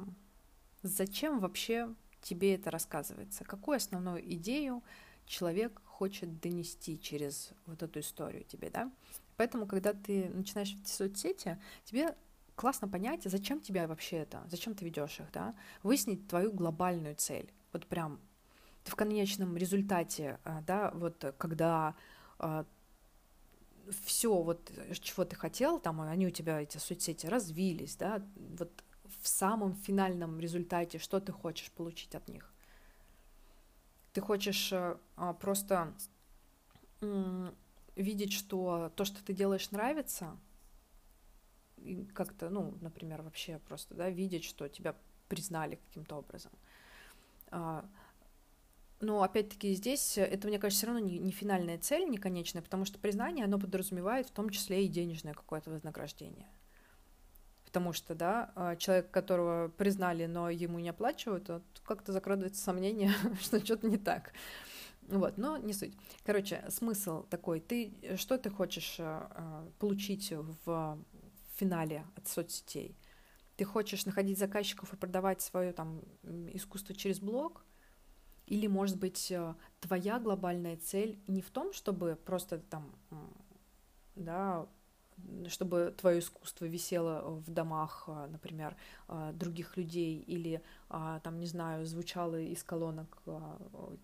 [0.81, 4.83] зачем вообще тебе это рассказывается, какую основную идею
[5.27, 8.91] человек хочет донести через вот эту историю тебе, да?
[9.37, 12.15] Поэтому, когда ты начинаешь вести соцсети, тебе
[12.55, 15.53] классно понять, зачем тебе вообще это, зачем ты ведешь их, да?
[15.83, 17.53] Выяснить твою глобальную цель.
[17.71, 18.19] Вот прям
[18.83, 21.95] в конечном результате, а, да, вот когда
[22.37, 22.65] а,
[24.03, 28.23] все, вот чего ты хотел, там они у тебя, эти соцсети, развились, да,
[28.57, 28.83] вот
[29.21, 32.53] в самом финальном результате, что ты хочешь получить от них?
[34.13, 35.93] Ты хочешь а, просто
[37.95, 40.37] видеть, что то, что ты делаешь, нравится,
[42.13, 44.95] как-то, ну, например, вообще просто, да, видеть, что тебя
[45.27, 46.51] признали каким-то образом.
[49.01, 52.83] Но опять-таки здесь это, мне кажется, все равно не, не финальная цель, не конечная, потому
[52.83, 56.47] что признание, оно подразумевает в том числе и денежное какое-то вознаграждение.
[57.63, 61.49] Потому что, да, а, человек, которого признали, но ему не оплачивают,
[61.85, 64.33] как-то закрадывается сомнение, что что-то не так.
[65.03, 65.95] Вот, но не суть.
[66.23, 70.31] Короче, смысл такой, ты что ты хочешь э, получить
[70.65, 70.99] в
[71.55, 72.95] финале от соцсетей?
[73.55, 76.01] Ты хочешь находить заказчиков и продавать свое там
[76.53, 77.65] искусство через блог,
[78.49, 82.91] Или, может быть, э, твоя глобальная цель не в том, чтобы просто там,
[84.15, 84.65] да,
[85.47, 88.75] чтобы твое искусство висело в домах, э, например,
[89.07, 93.21] э, других людей, или там, не знаю, звучало из колонок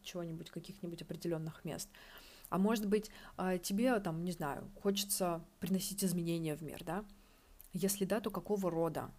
[0.03, 1.89] чего-нибудь, каких-нибудь определенных мест.
[2.49, 3.09] А может быть,
[3.63, 7.03] тебе там, не знаю, хочется приносить изменения в мир, да?
[7.73, 9.09] Если да, то какого рода?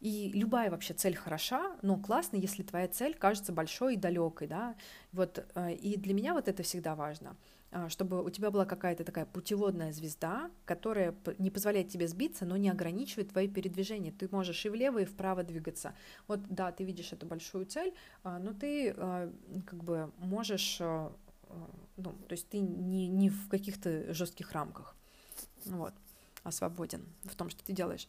[0.00, 4.74] И любая вообще цель хороша, но классно, если твоя цель кажется большой и далекой, да.
[5.12, 7.36] Вот, э, и для меня вот это всегда важно,
[7.70, 12.56] э, чтобы у тебя была какая-то такая путеводная звезда, которая не позволяет тебе сбиться, но
[12.56, 14.10] не ограничивает твои передвижения.
[14.10, 15.94] Ты можешь и влево, и вправо двигаться.
[16.28, 17.92] Вот, да, ты видишь эту большую цель,
[18.24, 18.94] э, но ты
[19.66, 24.96] как бы можешь, ну, то есть ты не, не в каких-то жестких рамках,
[25.66, 25.92] вот,
[26.42, 28.08] а свободен в том, что ты делаешь.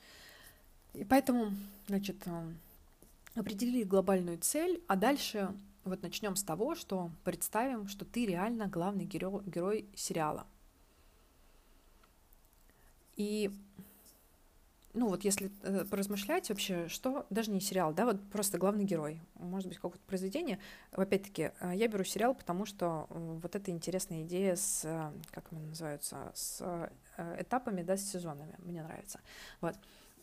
[0.93, 1.53] И поэтому,
[1.87, 2.53] значит, э,
[3.35, 9.05] определили глобальную цель, а дальше вот начнем с того, что представим, что ты реально главный
[9.05, 10.45] герой, герой сериала.
[13.15, 13.51] И,
[14.93, 19.21] ну вот если э, поразмышлять вообще, что, даже не сериал, да, вот просто главный герой,
[19.35, 20.59] может быть, какое-то произведение.
[20.91, 25.45] Опять-таки, э, я беру сериал, потому что э, вот эта интересная идея с, э, как
[25.51, 26.89] они называются, с э,
[27.39, 29.19] этапами, да, с сезонами, мне нравится.
[29.61, 29.75] Вот.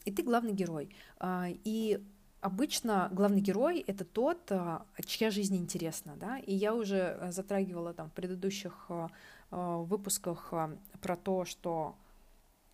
[0.08, 0.88] И ты главный герой.
[1.18, 2.02] А, и
[2.40, 7.92] обычно главный герой это тот, а, чья жизнь интересна, да, и я уже э, затрагивала
[7.92, 9.08] там в предыдущих э,
[9.50, 10.54] э, выпусках
[11.02, 11.94] про то, что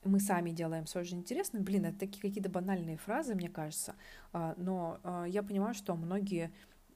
[0.04, 1.60] мы сами делаем свою жизнь интересной.
[1.60, 3.96] Блин, это такие какие-то банальные фразы, мне кажется,
[4.32, 6.52] а, но я понимаю, что многие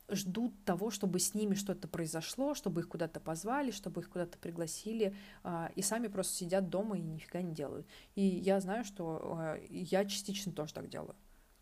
[0.09, 5.15] ждут того, чтобы с ними что-то произошло, чтобы их куда-то позвали, чтобы их куда-то пригласили,
[5.43, 7.87] а, и сами просто сидят дома и нифига не делают.
[8.15, 11.15] И я знаю, что а, я частично тоже так делаю.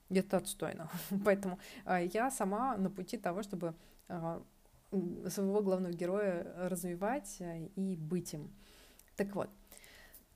[0.08, 0.90] Это отстойно.
[1.24, 3.74] Поэтому а, я сама на пути того, чтобы
[5.28, 8.54] своего главного героя развивать и быть им.
[9.16, 9.50] Так вот,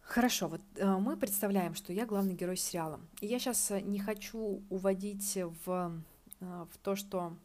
[0.03, 2.99] Хорошо, вот э, мы представляем, что я главный герой сериала.
[3.20, 6.03] И я сейчас не хочу уводить в,
[6.40, 7.37] э, в то, что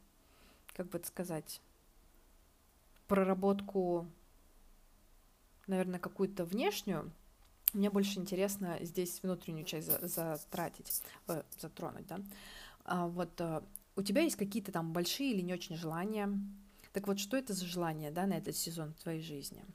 [0.76, 1.62] как бы это сказать,
[3.08, 4.08] проработку,
[5.68, 7.12] наверное, какую-то внешнюю,
[7.74, 12.20] мне больше интересно здесь внутреннюю часть затратить, э, затронуть, да.
[12.86, 13.62] А вот э,
[13.96, 16.30] у тебя есть какие-то там большие или не очень желания.
[16.94, 19.66] Так вот, что это за желание, да, на этот сезон в твоей жизни?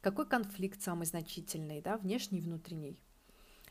[0.00, 2.96] Какой конфликт самый значительный, да, внешний и внутренний?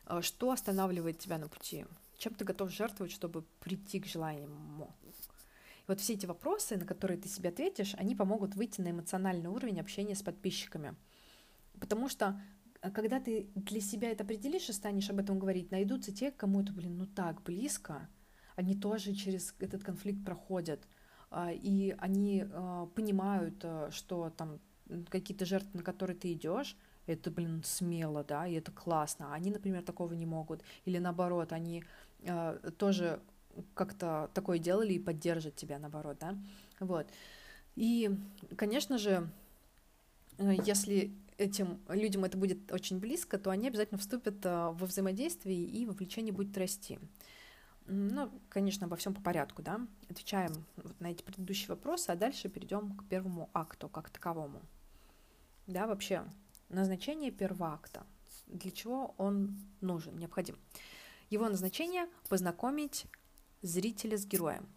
[0.05, 1.85] Э, что останавливает тебя на пути?
[2.17, 4.93] Чем ты готов жертвовать, чтобы прийти к желаемому?
[5.89, 9.79] Вот все эти вопросы, на которые ты себе ответишь, они помогут выйти на эмоциональный уровень
[9.79, 10.95] общения с подписчиками.
[11.79, 12.39] Потому что
[12.81, 16.61] э, когда ты для себя это определишь и станешь об этом говорить, найдутся те, кому
[16.61, 18.07] это, блин, ну так близко,
[18.55, 20.87] они тоже через этот конфликт проходят,
[21.31, 24.59] а, и они э, понимают, э, что там
[25.09, 29.33] какие-то жертвы, на которые ты идешь, это, блин, смело, да, и это классно.
[29.33, 30.61] Они, например, такого не могут.
[30.85, 31.83] Или наоборот, они
[32.77, 33.21] тоже
[33.73, 36.35] как-то такое делали и поддержат тебя, наоборот, да,
[36.79, 37.07] вот.
[37.75, 38.09] И,
[38.57, 39.29] конечно же,
[40.37, 45.63] э, если этим людям это будет очень близко, то они обязательно вступят э, во взаимодействие
[45.63, 46.99] и вовлечение будет расти.
[47.85, 49.79] Ну, конечно, обо всем по порядку, да.
[50.09, 54.61] Отвечаем вот на эти предыдущие вопросы, а дальше перейдем к первому акту как таковому.
[55.65, 56.23] Да, вообще,
[56.69, 58.05] назначение первого акта.
[58.47, 60.57] Для чего он нужен, необходим?
[61.29, 63.05] Его назначение– познакомить
[63.61, 64.67] зрителя с героем.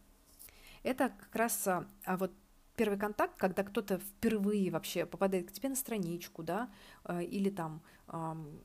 [0.82, 2.32] Это как раз а, а вот
[2.76, 6.70] первый контакт, когда кто-то впервые вообще попадает к тебе на страничку, да,
[7.04, 7.82] э, или там,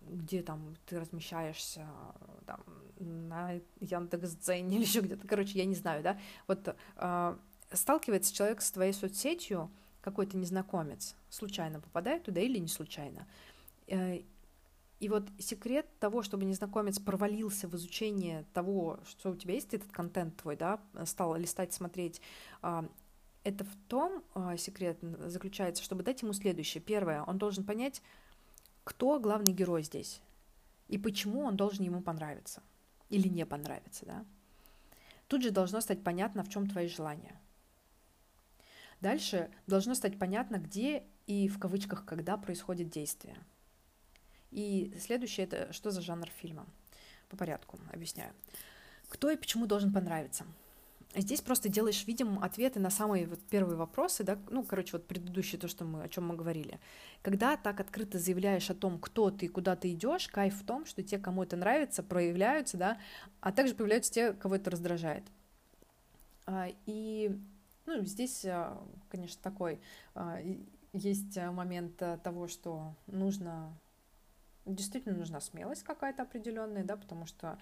[0.09, 1.87] где там ты размещаешься,
[2.45, 2.63] там,
[2.99, 7.37] на Яндекс.Дзене или еще где-то, короче, я не знаю, да, вот а,
[7.71, 9.69] сталкивается человек с твоей соцсетью,
[10.01, 13.27] какой-то незнакомец, случайно попадает туда или не случайно,
[13.87, 14.21] э,
[14.99, 19.91] и вот секрет того, чтобы незнакомец провалился в изучение того, что у тебя есть этот
[19.91, 22.19] контент твой, да, стал листать, смотреть,
[22.61, 22.89] а,
[23.43, 26.81] это в том а, секрет заключается, чтобы дать ему следующее.
[26.81, 28.01] Первое, он должен понять,
[28.83, 30.21] кто главный герой здесь
[30.87, 32.63] и почему он должен ему понравиться
[33.09, 34.25] или не понравиться, да.
[35.27, 37.39] Тут же должно стать понятно, в чем твои желания.
[39.01, 43.37] Дальше должно стать понятно, где и в кавычках когда происходит действие–
[44.51, 46.65] и следующее это что за жанр фильма?
[47.29, 48.33] По порядку объясняю.
[49.09, 50.45] Кто и почему должен понравиться?
[51.15, 55.59] Здесь просто делаешь, видим, ответы на самые вот первые вопросы, да, ну, короче, вот предыдущее
[55.59, 56.79] то, что мы, о чем мы говорили.
[57.21, 61.01] Когда так открыто заявляешь о том, кто ты куда ты идешь, кайф в том, что
[61.03, 62.99] те, кому это нравится, проявляются, да,
[63.39, 65.23] а также появляются те, кого это раздражает.
[66.45, 67.31] А, и
[67.87, 68.45] Ну, здесь,
[69.09, 69.79] конечно, такой
[70.91, 73.73] есть момент того, что нужно
[74.67, 77.57] действительно нужна смелость какая-то определенная, да, потому что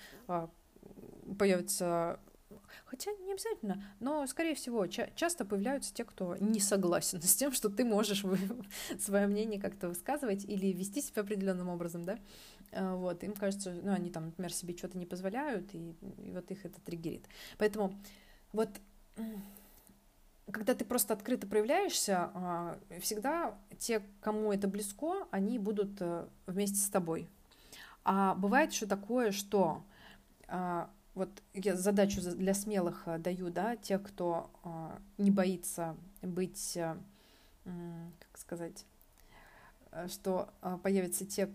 [1.38, 2.20] появится
[2.86, 7.52] Хотя не обязательно, но, скорее всего, ча- часто появляются те, кто не согласен с тем,
[7.52, 8.24] что ты можешь
[9.00, 12.20] свое мнение как-то высказывать или вести себя определенным образом, да.
[12.72, 16.50] А, вот, им кажется, ну, они там, например, себе что-то не позволяют, и, и вот
[16.52, 17.26] их это триггерит.
[17.58, 17.94] Поэтому
[18.54, 18.70] вот
[20.52, 26.78] когда ты просто открыто проявляешься, а, всегда те, кому это близко, они будут э, вместе
[26.78, 27.28] с тобой.
[28.04, 29.84] А бывает еще такое, что
[30.48, 36.76] а, вот я задачу для смелых э, даю, да, тех, кто э, не боится быть,
[36.76, 36.96] э,
[37.64, 38.86] как сказать,
[40.08, 40.50] что
[40.84, 41.50] появятся те,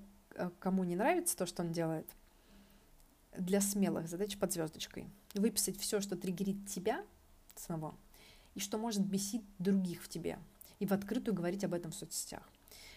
[0.59, 2.09] кому не нравится то, что он делает.
[3.37, 5.07] Для смелых задача под звездочкой.
[5.35, 7.05] Выписать все, что триггерит тебя
[7.55, 7.95] самого,
[8.55, 10.39] и что может бесить других в тебе.
[10.79, 12.43] И в открытую говорить об этом в соцсетях.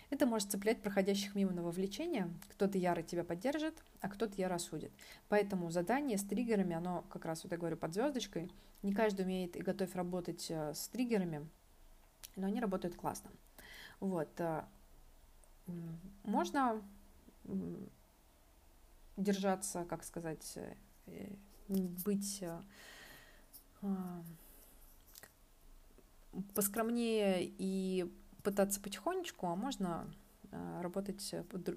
[0.09, 2.31] Это может цеплять проходящих мимо на вовлечение.
[2.49, 4.91] Кто-то яро тебя поддержит, а кто-то яро осудит.
[5.27, 8.51] Поэтому задание с триггерами, оно как раз, вот я говорю, под звездочкой.
[8.83, 11.47] Не каждый умеет и готов работать э, с триггерами,
[12.35, 13.31] но они работают классно.
[13.99, 14.29] Вот.
[14.39, 14.65] Э,
[16.23, 16.81] можно
[19.17, 20.59] держаться, как сказать,
[21.07, 21.33] э,
[21.67, 22.43] быть
[26.53, 28.11] поскромнее и
[28.43, 30.07] пытаться потихонечку, а можно
[30.51, 31.33] э, работать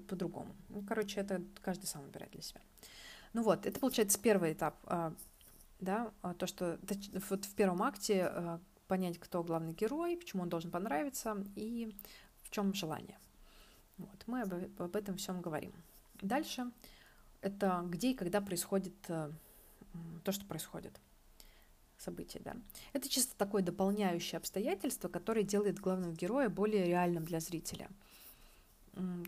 [0.07, 0.55] по-другому.
[0.69, 2.61] Ну, короче, это каждый сам выбирает для себя.
[3.33, 5.13] Ну вот, это получается первый этап, а,
[5.79, 6.79] да, а, то, что
[7.29, 11.93] вот в первом акте э, понять, кто главный герой, почему он должен понравиться и
[12.41, 13.19] в чем желание.
[13.97, 15.73] Вот, мы об, об этом всем говорим.
[16.21, 16.71] Дальше
[17.41, 19.31] это где и когда происходит э,
[20.23, 20.99] то, что происходит
[21.97, 22.55] событий, да.
[22.93, 27.89] Это чисто такое дополняющее обстоятельство, которое делает главного героя более реальным для зрителя.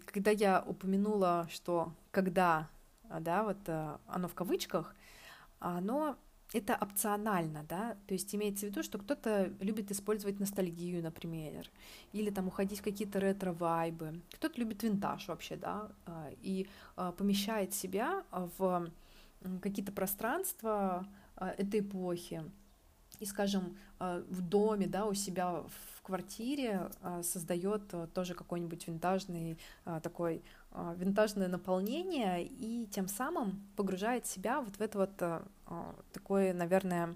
[0.06, 2.70] Когда я упомянула, что когда,
[3.04, 4.96] да, вот э, оно в кавычках,
[5.60, 6.18] оно
[6.54, 11.70] это опционально, да, то есть имеется в виду, что кто-то любит использовать ностальгию, например,
[12.12, 17.74] или там уходить в какие-то ретро-вайбы, кто-то любит винтаж вообще, да, а, и а, помещает
[17.74, 18.90] себя в
[19.62, 21.08] какие-то пространства
[21.40, 22.44] этой эпохи,
[23.20, 25.64] и, скажем, а, в доме, да, у себя
[25.96, 29.58] в квартире а, создает тоже какой-нибудь винтажный
[30.02, 30.44] такой
[30.96, 37.16] винтажное наполнение и тем самым погружает себя вот в это вот такое, наверное,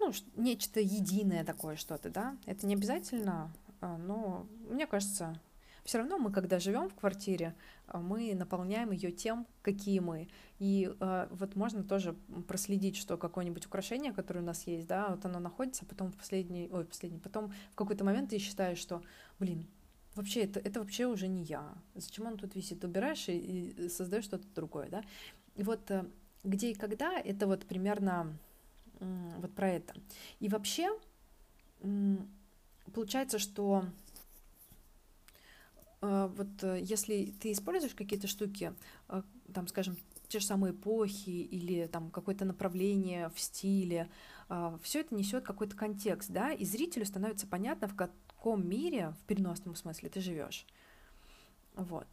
[0.00, 2.36] ну, нечто единое такое что-то, да.
[2.46, 5.38] Это не обязательно, но мне кажется,
[5.84, 7.54] все равно мы, когда живем в квартире,
[7.86, 10.28] а, мы наполняем ее тем, какие мы.
[10.58, 12.14] И э, вот можно тоже
[12.46, 16.16] проследить, что какое-нибудь украшение, которое у нас есть, да, вот оно находится, а потом в
[16.16, 19.02] последний, ой, последний, потом в какой-то момент ты считаешь, что,
[19.40, 19.66] блин,
[20.14, 21.74] вообще это, это вообще уже не я.
[21.94, 22.84] Зачем он тут висит?
[22.84, 23.36] Убираешь и,
[23.70, 25.02] и создаешь что-то другое, да.
[25.56, 26.04] И вот э,
[26.44, 28.38] где и когда, это вот примерно
[29.38, 29.94] вот про это.
[30.38, 30.88] И вообще
[32.92, 33.84] получается, что
[36.02, 38.74] вот э, если ты используешь какие-то штуки,
[39.06, 39.22] а,
[39.54, 44.10] там, скажем, те же самые эпохи или там какое-то направление в стиле,
[44.48, 49.26] а, все это несет какой-то контекст, да, и зрителю становится понятно, в каком мире, в
[49.26, 50.66] переносном смысле, ты живешь.
[51.74, 52.08] Вот.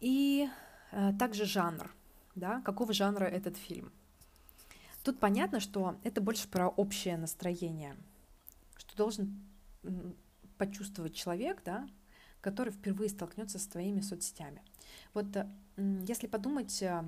[0.00, 0.48] И
[1.18, 1.90] также жанр,
[2.34, 3.90] да, какого жанра этот фильм.
[5.02, 7.96] Тут понятно, что это больше про общее настроение,
[8.76, 9.42] что должен
[10.58, 11.88] почувствовать человек, да,
[12.42, 14.60] который впервые столкнется с твоими соцсетями.
[15.14, 15.26] Вот
[15.76, 17.02] если подумать, э,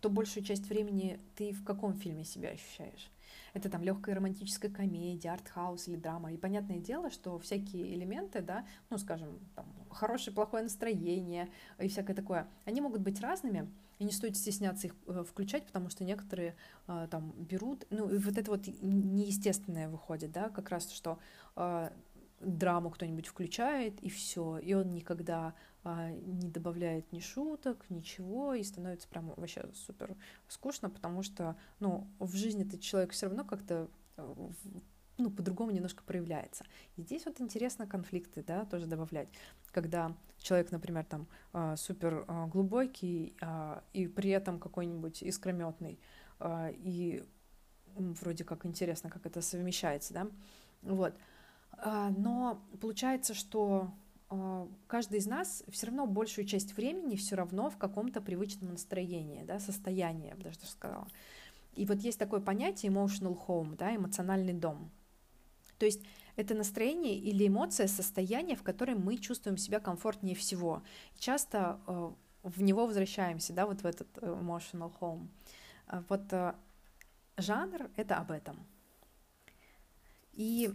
[0.00, 3.10] то большую часть времени ты в каком фильме себя ощущаешь?
[3.54, 6.32] Это там легкая романтическая комедия, артхаус или драма.
[6.32, 12.14] И понятное дело, что всякие элементы, да, ну, скажем, там, хорошее, плохое настроение и всякое
[12.14, 16.56] такое, они могут быть разными, и не стоит стесняться их э, включать, потому что некоторые
[16.88, 21.18] э, там берут, ну, и вот это вот неестественное выходит, да, как раз, что
[22.42, 28.62] драму кто-нибудь включает, и все, и он никогда а, не добавляет ни шуток, ничего, и
[28.62, 30.16] становится прям вообще супер
[30.48, 34.34] скучно, потому что, ну, в жизни этот человек все равно как-то э,
[35.18, 36.64] ну, по-другому немножко проявляется.
[36.96, 39.28] И здесь вот интересно конфликты, да, тоже добавлять,
[39.70, 45.98] когда человек, например, там а, супер а, глубокий а, и при этом какой-нибудь искрометный,
[46.44, 47.24] и
[47.94, 50.26] вроде как интересно, как это совмещается, да,
[50.82, 51.18] вот, а,
[51.84, 53.90] но получается, что
[54.34, 59.42] а, каждый из нас все равно большую часть времени все равно в каком-то привычном настроении,
[59.42, 61.06] да, состоянии, я бы даже сказала.
[61.74, 64.90] И вот есть такое понятие emotional home, да, эмоциональный дом.
[65.78, 66.00] То есть
[66.36, 70.82] это настроение или эмоция, состояние, в котором мы чувствуем себя комфортнее всего.
[71.18, 72.10] часто э,
[72.42, 75.28] в него возвращаемся, да, вот в этот э, emotional home.
[75.88, 76.54] А вот э,
[77.36, 78.64] жанр— это об этом.
[80.32, 80.70] И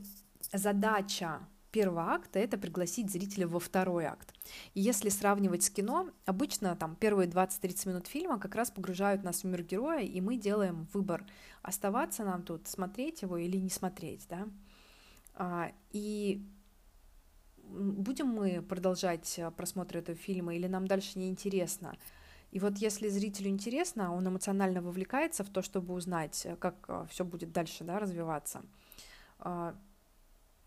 [0.53, 1.39] задача
[1.71, 4.33] первого акта— это пригласить зрителя во второй акт.
[4.73, 9.43] И если сравнивать с кино, обычно там первые 20-30 минут фильма как раз погружают нас
[9.43, 11.25] в мир героя, и мы делаем выбор,
[11.61, 14.47] оставаться нам тут, смотреть его или не смотреть, да.
[15.35, 16.41] А, и
[17.69, 21.97] будем мы продолжать э, просмотр этого фильма или нам дальше не интересно.
[22.51, 27.05] И вот если зрителю интересно, он эмоционально вовлекается в то, чтобы узнать, э, как э,
[27.09, 28.61] все будет дальше да, развиваться,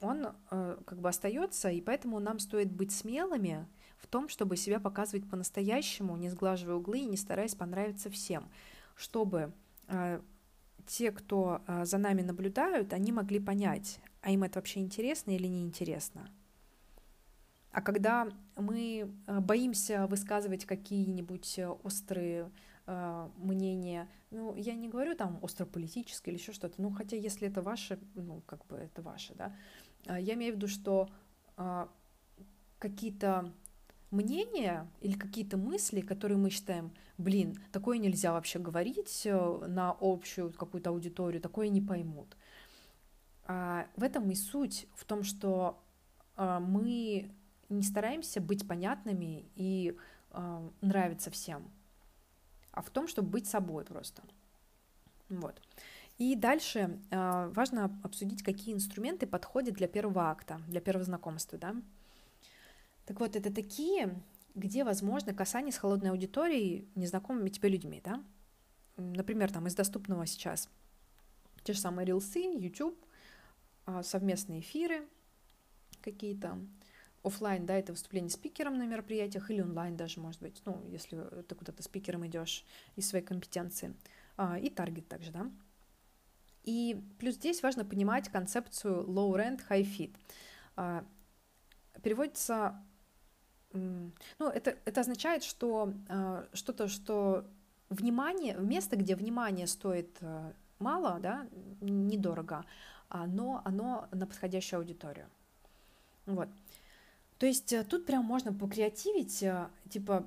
[0.01, 3.66] он как бы остается, и поэтому нам стоит быть смелыми
[3.98, 8.48] в том, чтобы себя показывать по-настоящему, не сглаживая углы и не стараясь понравиться всем,
[8.96, 9.53] чтобы
[10.86, 16.30] те, кто за нами наблюдают, они могли понять, а им это вообще интересно или неинтересно.
[17.72, 22.51] А когда мы э, боимся высказывать какие-нибудь э, острые
[22.86, 27.62] э, мнения, ну, я не говорю там острополитическое или еще что-то, ну, хотя если это
[27.62, 29.55] ваше, ну, как бы это ваше, да,
[30.07, 31.09] я имею в виду, что
[31.57, 31.86] э,
[32.78, 33.53] какие-то
[34.11, 40.53] мнения или какие-то мысли, которые мы считаем, блин, такое нельзя вообще говорить э, на общую
[40.53, 42.36] какую-то аудиторию, такое не поймут.
[43.44, 45.82] А в этом и суть, в том, что
[46.36, 47.30] мы
[47.68, 49.96] не стараемся быть понятными и
[50.80, 51.68] нравиться всем,
[52.70, 54.22] а в том, чтобы быть собой просто.
[55.28, 55.61] Вот.
[56.20, 61.74] И дальше э, важно обсудить, какие инструменты подходят для первого акта, для первого знакомства, да.
[63.06, 64.22] Так вот, это такие,
[64.54, 68.22] где возможно касание с холодной аудиторией, незнакомыми тебе людьми, да.
[68.98, 70.68] Например, там из доступного сейчас
[71.62, 73.02] те же самые рилсы, YouTube,
[73.86, 75.08] а, совместные эфиры
[76.02, 76.58] какие-то,
[77.22, 81.16] офлайн, да, это выступление спикером на мероприятиях или онлайн даже, может быть, ну, если
[81.48, 82.66] ты куда-то спикером идешь
[82.96, 83.94] из своей компетенции,
[84.36, 85.50] а, и таргет также, да.
[86.64, 90.14] И плюс здесь важно понимать концепцию low rent, high fit.
[90.76, 91.04] А,
[92.02, 92.82] переводится,
[93.72, 97.46] ну, это, это означает, что а, что-то, что
[97.88, 100.18] внимание, место, где внимание стоит
[100.78, 101.46] мало, да,
[101.80, 102.64] недорого,
[103.26, 105.26] но оно на подходящую аудиторию.
[106.26, 106.48] Вот.
[107.40, 110.26] То есть э, тут прям можно покреативить, э, типа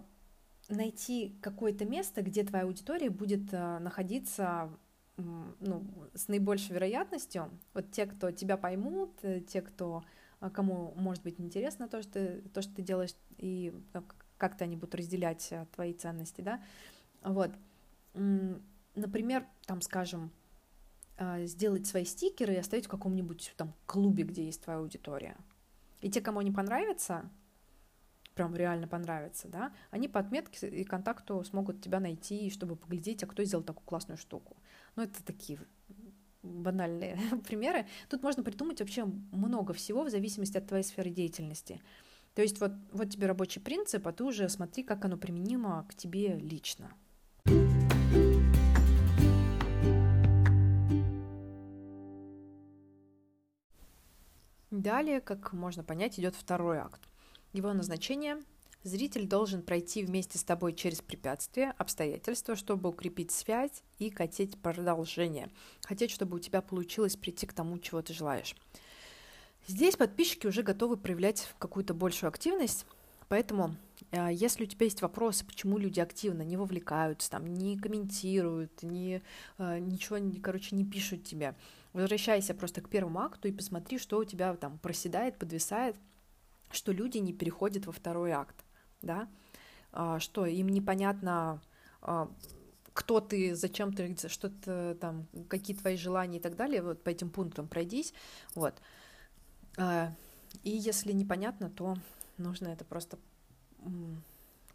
[0.68, 4.72] найти какое-то место, где твоя аудитория будет э, находиться
[5.18, 7.50] ну, с наибольшей вероятностью.
[7.74, 9.12] Вот те, кто тебя поймут,
[9.48, 10.04] те, кто
[10.54, 13.74] кому может быть интересно то, что, то, что ты делаешь, и
[14.38, 16.62] как-то они будут разделять твои ценности, да.
[17.22, 17.52] Вот.
[18.14, 20.32] Например, там, скажем,
[21.40, 25.38] сделать свои стикеры и оставить в каком-нибудь там клубе, где есть твоя аудитория.
[26.02, 27.30] И те, кому не понравится,
[28.36, 33.28] прям реально понравится, да, они по отметке и контакту смогут тебя найти, чтобы поглядеть, а
[33.28, 34.58] кто сделал такую классную штуку.
[34.96, 35.60] Ну, это такие
[36.44, 37.18] банальные
[37.48, 37.88] примеры.
[38.10, 41.82] Тут можно придумать вообще много всего в зависимости от твоей сферы деятельности.
[42.36, 45.96] То есть вот, вот тебе рабочий принцип, а ты уже смотри, как оно применимо к
[45.96, 46.92] тебе лично.
[54.72, 57.02] Далее, как можно понять, идет второй акт.
[57.54, 58.38] Его назначение–
[58.84, 65.50] зритель должен пройти вместе с тобой через препятствия, обстоятельства, чтобы укрепить связь и хотеть продолжение.
[65.84, 68.56] Хотеть, чтобы у тебя получилось прийти к тому, чего ты желаешь.
[69.68, 72.86] Здесь подписчики уже готовы проявлять какую-то большую активность,
[73.30, 73.76] поэтому
[74.12, 79.22] э, если у тебя есть вопросы, почему люди активно не вовлекаются, там, не комментируют, не,
[79.58, 81.56] э, ничего, короче, не пишут тебе,
[81.94, 85.96] Возвращайся просто к первому акту и посмотри, что у тебя там проседает, подвисает,
[86.72, 88.63] что люди не переходят во второй акт,
[89.04, 89.28] да,
[89.92, 91.62] а, что им непонятно,
[92.02, 92.30] а,
[92.94, 97.30] кто ты, зачем ты, что-то там, какие твои желания и так далее, вот по этим
[97.30, 98.14] пунктам пройдись,
[98.56, 98.74] вот.
[99.78, 100.14] А,
[100.64, 101.96] и если непонятно, то
[102.38, 103.18] нужно это просто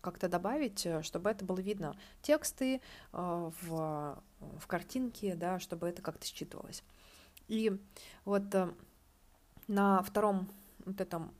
[0.00, 1.96] как-то добавить, чтобы это было видно.
[2.22, 6.84] Тексты в, в картинке, да, чтобы это как-то считывалось.
[7.48, 7.72] И
[8.24, 8.70] вот э,
[9.66, 10.48] на втором
[10.84, 11.32] вот этом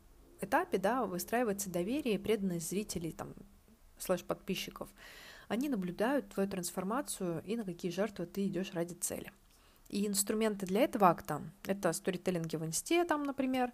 [0.44, 3.34] этапе, да, выстраивается доверие и преданность зрителей, там,
[3.98, 4.88] слэш-подписчиков.
[5.48, 9.32] Они наблюдают твою трансформацию и на какие жертвы ты идешь ради цели.
[9.88, 13.72] И инструменты для этого акта— это сторителлинги в инсте, там, например,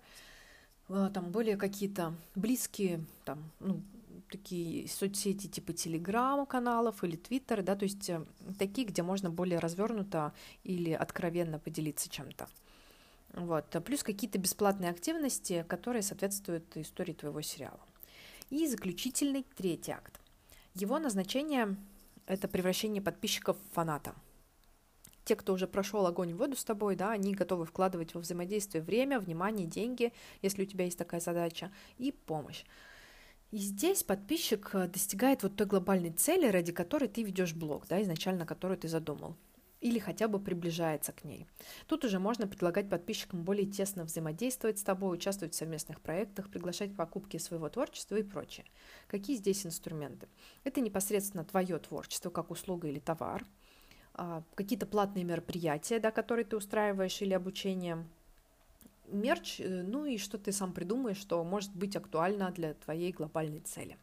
[0.88, 3.82] э, там более какие-то близкие, там, ну,
[4.30, 8.24] такие соцсети типа телеграм-каналов или твиттер, да, то есть э,
[8.58, 12.48] такие, где можно более развернуто или откровенно поделиться чем-то.
[13.34, 13.64] Вот.
[13.84, 17.80] Плюс какие-то бесплатные активности, которые соответствуют истории твоего сериала.
[18.50, 20.20] И заключительный третий акт.
[20.74, 21.76] Его назначение–
[22.26, 24.14] это превращение подписчиков в фаната.
[25.24, 28.82] Те, кто уже прошел огонь и воду с тобой, да, они готовы вкладывать во взаимодействие
[28.84, 30.12] время, внимание, деньги,
[30.42, 32.64] если у тебя есть такая задача, и помощь.
[33.50, 38.02] И здесь подписчик э, достигает вот той глобальной цели, ради которой ты ведешь блог, да,
[38.02, 39.36] изначально которую ты задумал
[39.84, 41.46] или хотя бы приближается к ней.
[41.86, 46.92] Тут уже можно предлагать подписчикам более тесно взаимодействовать с тобой, участвовать в совместных проектах, приглашать
[46.92, 48.64] в покупки своего творчества и прочее.
[49.08, 50.26] Какие здесь инструменты?
[50.64, 53.44] Это непосредственно твое творчество, как услуга или товар,
[54.14, 58.06] а, какие-то платные мероприятия, да, которые ты устраиваешь или обучение,
[59.08, 63.60] мерч, э, ну и что ты сам придумаешь, что может быть актуально для твоей глобальной
[63.60, 63.98] цели.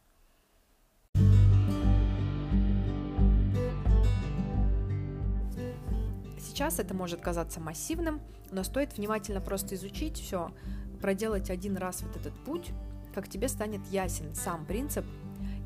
[6.42, 8.20] Сейчас это может казаться массивным,
[8.52, 10.52] но стоит внимательно просто изучить все,
[11.00, 12.72] проделать один раз вот этот путь,
[13.14, 15.06] как тебе станет ясен сам принцип,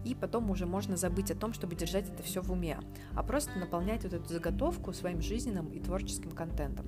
[0.04, 2.78] и потом уже можно забыть о том, чтобы держать это все в уме,
[3.16, 6.88] а просто наполнять вот эту заготовку своим жизненным и творческим контентом.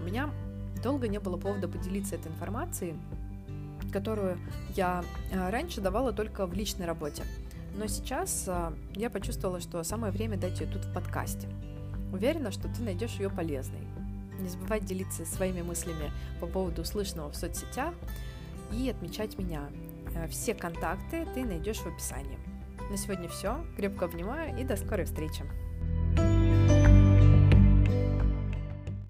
[0.00, 0.30] У меня
[0.82, 2.94] долго не было повода поделиться этой информацией,
[3.92, 4.38] которую
[4.74, 7.24] я э, раньше давала только в личной работе.
[7.76, 11.48] Но сейчас э, я почувствовала, что самое время дать ее тут в подкасте.
[12.12, 13.86] Уверена, что ты найдешь ее полезной.
[14.38, 16.10] Не забывай делиться своими мыслями
[16.40, 17.94] по поводу услышанного в соцсетях
[18.72, 19.68] и отмечать меня.
[20.14, 22.38] Э, все контакты ты найдешь в описании.
[22.90, 23.64] На сегодня все.
[23.76, 25.44] Крепко обнимаю и до скорой встречи.